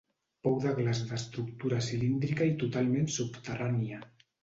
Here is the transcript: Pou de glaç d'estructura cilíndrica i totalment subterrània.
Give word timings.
Pou 0.45 0.55
de 0.63 0.71
glaç 0.79 1.01
d'estructura 1.11 1.83
cilíndrica 1.89 2.51
i 2.55 2.57
totalment 2.65 3.15
subterrània. 3.21 4.05